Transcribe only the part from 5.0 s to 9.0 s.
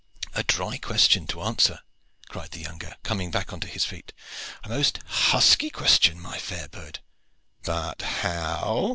husky question, my fair bird! But how?